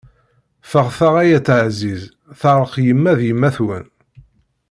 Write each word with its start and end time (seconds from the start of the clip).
Ffɣet-aɣ 0.63 1.15
ay 1.21 1.31
At 1.37 1.47
ɛziz, 1.65 2.01
teɛṛeq 2.39 2.73
yemma 2.85 3.13
d 3.19 3.21
yemmat-wen! 3.27 3.85